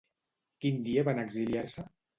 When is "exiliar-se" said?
1.27-1.91